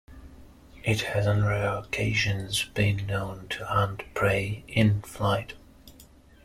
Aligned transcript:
It 0.83 1.01
has 1.01 1.27
on 1.27 1.43
rare 1.45 1.77
occasions 1.77 2.63
been 2.73 3.05
known 3.05 3.47
to 3.49 3.65
hunt 3.67 4.01
prey 4.15 4.63
in 4.67 5.03
flight. 5.03 5.53